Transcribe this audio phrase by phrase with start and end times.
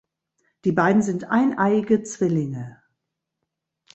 [0.65, 2.81] Die beiden sind eineiige Zwillinge.